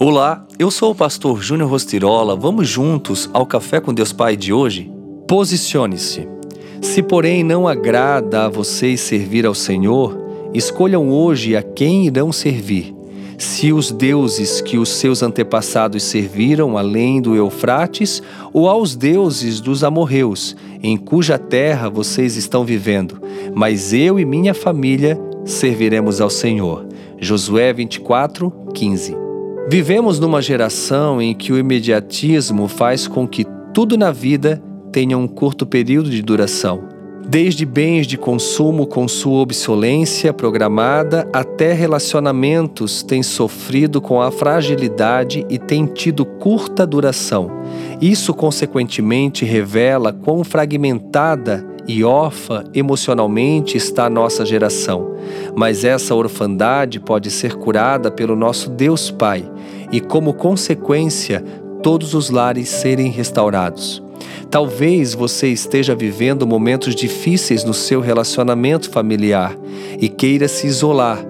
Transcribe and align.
Olá, 0.00 0.46
eu 0.60 0.70
sou 0.70 0.92
o 0.92 0.94
pastor 0.94 1.42
Júnior 1.42 1.68
Rostirola. 1.68 2.36
Vamos 2.36 2.68
juntos 2.68 3.28
ao 3.32 3.44
Café 3.44 3.80
com 3.80 3.92
Deus 3.92 4.12
Pai 4.12 4.36
de 4.36 4.52
hoje? 4.52 4.88
Posicione-se. 5.26 6.28
Se, 6.80 7.02
porém, 7.02 7.42
não 7.42 7.66
agrada 7.66 8.44
a 8.44 8.48
vocês 8.48 9.00
servir 9.00 9.44
ao 9.44 9.56
Senhor, 9.56 10.16
escolham 10.54 11.10
hoje 11.10 11.56
a 11.56 11.64
quem 11.64 12.06
irão 12.06 12.30
servir. 12.30 12.94
Se 13.36 13.72
os 13.72 13.90
deuses 13.90 14.60
que 14.60 14.78
os 14.78 14.88
seus 14.88 15.20
antepassados 15.20 16.04
serviram 16.04 16.78
além 16.78 17.20
do 17.20 17.34
Eufrates, 17.34 18.22
ou 18.52 18.68
aos 18.68 18.94
deuses 18.94 19.60
dos 19.60 19.82
amorreus, 19.82 20.54
em 20.80 20.96
cuja 20.96 21.36
terra 21.36 21.88
vocês 21.88 22.36
estão 22.36 22.64
vivendo. 22.64 23.20
Mas 23.52 23.92
eu 23.92 24.20
e 24.20 24.24
minha 24.24 24.54
família 24.54 25.18
serviremos 25.44 26.20
ao 26.20 26.30
Senhor. 26.30 26.86
Josué 27.18 27.72
24, 27.72 28.52
15. 28.72 29.27
Vivemos 29.70 30.18
numa 30.18 30.40
geração 30.40 31.20
em 31.20 31.34
que 31.34 31.52
o 31.52 31.58
imediatismo 31.58 32.68
faz 32.68 33.06
com 33.06 33.28
que 33.28 33.44
tudo 33.74 33.98
na 33.98 34.10
vida 34.10 34.62
tenha 34.90 35.18
um 35.18 35.28
curto 35.28 35.66
período 35.66 36.08
de 36.08 36.22
duração. 36.22 36.84
Desde 37.28 37.66
bens 37.66 38.06
de 38.06 38.16
consumo 38.16 38.86
com 38.86 39.06
sua 39.06 39.40
obsolência 39.40 40.32
programada 40.32 41.28
até 41.34 41.74
relacionamentos 41.74 43.02
têm 43.02 43.22
sofrido 43.22 44.00
com 44.00 44.22
a 44.22 44.30
fragilidade 44.30 45.44
e 45.50 45.58
têm 45.58 45.84
tido 45.84 46.24
curta 46.24 46.86
duração. 46.86 47.50
Isso, 48.00 48.32
consequentemente, 48.32 49.44
revela 49.44 50.14
quão 50.14 50.42
fragmentada 50.42 51.62
e 51.88 52.04
órfã 52.04 52.64
emocionalmente 52.74 53.78
está 53.78 54.04
a 54.04 54.10
nossa 54.10 54.44
geração. 54.44 55.16
Mas 55.56 55.82
essa 55.82 56.14
orfandade 56.14 57.00
pode 57.00 57.30
ser 57.30 57.54
curada 57.54 58.10
pelo 58.10 58.36
nosso 58.36 58.68
Deus 58.68 59.10
Pai 59.10 59.50
e, 59.90 59.98
como 59.98 60.34
consequência, 60.34 61.42
todos 61.82 62.12
os 62.12 62.28
lares 62.28 62.68
serem 62.68 63.10
restaurados. 63.10 64.02
Talvez 64.50 65.14
você 65.14 65.48
esteja 65.48 65.94
vivendo 65.94 66.46
momentos 66.46 66.94
difíceis 66.94 67.64
no 67.64 67.74
seu 67.74 68.00
relacionamento 68.00 68.90
familiar 68.90 69.56
e 70.00 70.08
queira 70.08 70.48
se 70.48 70.66
isolar. 70.66 71.24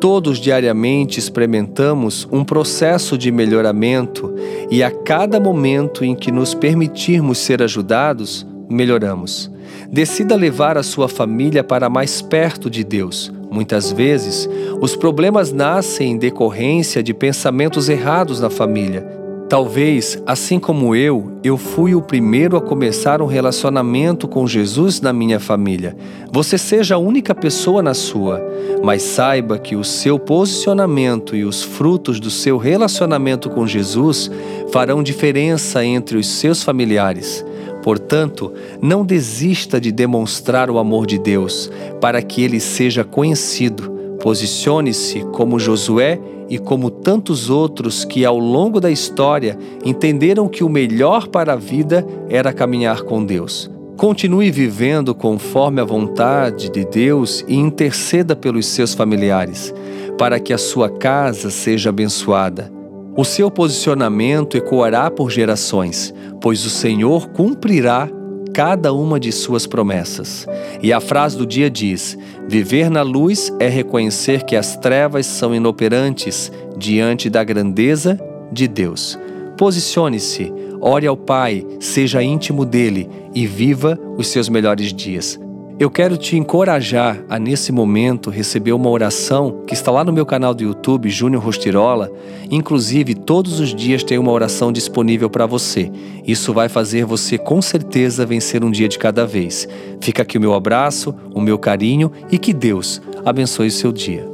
Todos 0.00 0.38
diariamente 0.38 1.18
experimentamos 1.18 2.26
um 2.32 2.44
processo 2.44 3.16
de 3.16 3.30
melhoramento 3.30 4.34
e 4.70 4.82
a 4.82 4.90
cada 4.90 5.38
momento 5.38 6.04
em 6.04 6.14
que 6.14 6.32
nos 6.32 6.54
permitirmos 6.54 7.38
ser 7.38 7.62
ajudados, 7.62 8.46
melhoramos. 8.68 9.50
Decida 9.90 10.34
levar 10.34 10.78
a 10.78 10.82
sua 10.82 11.08
família 11.08 11.62
para 11.62 11.88
mais 11.90 12.22
perto 12.22 12.70
de 12.70 12.82
Deus. 12.82 13.32
Muitas 13.50 13.92
vezes, 13.92 14.48
os 14.80 14.96
problemas 14.96 15.52
nascem 15.52 16.12
em 16.12 16.16
decorrência 16.16 17.02
de 17.02 17.12
pensamentos 17.12 17.88
errados 17.88 18.40
na 18.40 18.48
família. 18.48 19.22
Talvez, 19.52 20.16
assim 20.26 20.58
como 20.58 20.96
eu, 20.96 21.30
eu 21.44 21.58
fui 21.58 21.94
o 21.94 22.00
primeiro 22.00 22.56
a 22.56 22.60
começar 22.62 23.20
um 23.20 23.26
relacionamento 23.26 24.26
com 24.26 24.46
Jesus 24.46 25.02
na 25.02 25.12
minha 25.12 25.38
família. 25.38 25.94
Você 26.32 26.56
seja 26.56 26.94
a 26.94 26.98
única 26.98 27.34
pessoa 27.34 27.82
na 27.82 27.92
sua, 27.92 28.40
mas 28.82 29.02
saiba 29.02 29.58
que 29.58 29.76
o 29.76 29.84
seu 29.84 30.18
posicionamento 30.18 31.36
e 31.36 31.44
os 31.44 31.62
frutos 31.62 32.18
do 32.18 32.30
seu 32.30 32.56
relacionamento 32.56 33.50
com 33.50 33.66
Jesus 33.66 34.30
farão 34.72 35.02
diferença 35.02 35.84
entre 35.84 36.16
os 36.16 36.26
seus 36.26 36.62
familiares. 36.62 37.44
Portanto, 37.82 38.52
não 38.80 39.04
desista 39.04 39.80
de 39.80 39.90
demonstrar 39.90 40.70
o 40.70 40.78
amor 40.78 41.06
de 41.06 41.18
Deus, 41.18 41.70
para 42.00 42.22
que 42.22 42.42
ele 42.42 42.60
seja 42.60 43.04
conhecido. 43.04 43.90
Posicione-se 44.20 45.20
como 45.32 45.58
Josué 45.58 46.20
e 46.48 46.58
como 46.58 46.90
tantos 46.90 47.50
outros 47.50 48.04
que, 48.04 48.24
ao 48.24 48.38
longo 48.38 48.80
da 48.80 48.90
história, 48.90 49.58
entenderam 49.84 50.48
que 50.48 50.62
o 50.62 50.68
melhor 50.68 51.26
para 51.28 51.54
a 51.54 51.56
vida 51.56 52.06
era 52.28 52.52
caminhar 52.52 53.02
com 53.02 53.24
Deus. 53.24 53.70
Continue 53.96 54.50
vivendo 54.50 55.14
conforme 55.14 55.80
a 55.80 55.84
vontade 55.84 56.70
de 56.70 56.84
Deus 56.84 57.44
e 57.48 57.56
interceda 57.56 58.34
pelos 58.36 58.66
seus 58.66 58.94
familiares, 58.94 59.72
para 60.18 60.38
que 60.38 60.52
a 60.52 60.58
sua 60.58 60.88
casa 60.88 61.50
seja 61.50 61.90
abençoada. 61.90 62.81
O 63.14 63.24
seu 63.24 63.50
posicionamento 63.50 64.56
ecoará 64.56 65.10
por 65.10 65.30
gerações, 65.30 66.14
pois 66.40 66.64
o 66.64 66.70
Senhor 66.70 67.28
cumprirá 67.28 68.08
cada 68.54 68.92
uma 68.94 69.20
de 69.20 69.30
suas 69.30 69.66
promessas. 69.66 70.46
E 70.82 70.94
a 70.94 71.00
frase 71.00 71.36
do 71.36 71.46
dia 71.46 71.68
diz: 71.68 72.16
Viver 72.48 72.90
na 72.90 73.02
luz 73.02 73.52
é 73.60 73.68
reconhecer 73.68 74.44
que 74.44 74.56
as 74.56 74.76
trevas 74.78 75.26
são 75.26 75.54
inoperantes 75.54 76.50
diante 76.76 77.28
da 77.28 77.44
grandeza 77.44 78.18
de 78.50 78.66
Deus. 78.66 79.18
Posicione-se, 79.58 80.50
ore 80.80 81.06
ao 81.06 81.16
Pai, 81.16 81.66
seja 81.80 82.22
íntimo 82.22 82.64
dele 82.64 83.08
e 83.34 83.46
viva 83.46 83.98
os 84.16 84.28
seus 84.28 84.48
melhores 84.48 84.90
dias. 84.90 85.38
Eu 85.78 85.90
quero 85.90 86.16
te 86.16 86.36
encorajar 86.36 87.24
a, 87.28 87.38
nesse 87.38 87.72
momento, 87.72 88.30
receber 88.30 88.72
uma 88.72 88.88
oração 88.88 89.64
que 89.66 89.74
está 89.74 89.90
lá 89.90 90.04
no 90.04 90.12
meu 90.12 90.24
canal 90.24 90.54
do 90.54 90.62
YouTube, 90.62 91.08
Júnior 91.08 91.42
Rostirola. 91.42 92.10
Inclusive, 92.50 93.14
todos 93.14 93.58
os 93.58 93.74
dias 93.74 94.04
tem 94.04 94.18
uma 94.18 94.30
oração 94.30 94.70
disponível 94.70 95.28
para 95.28 95.46
você. 95.46 95.90
Isso 96.26 96.52
vai 96.52 96.68
fazer 96.68 97.04
você, 97.04 97.38
com 97.38 97.60
certeza, 97.60 98.26
vencer 98.26 98.62
um 98.62 98.70
dia 98.70 98.88
de 98.88 98.98
cada 98.98 99.26
vez. 99.26 99.66
Fica 100.00 100.22
aqui 100.22 100.38
o 100.38 100.40
meu 100.40 100.54
abraço, 100.54 101.14
o 101.34 101.40
meu 101.40 101.58
carinho 101.58 102.12
e 102.30 102.38
que 102.38 102.52
Deus 102.52 103.00
abençoe 103.24 103.68
o 103.68 103.72
seu 103.72 103.90
dia. 103.90 104.31